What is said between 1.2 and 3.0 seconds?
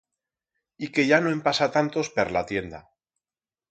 no en pasa tantos per la tienda.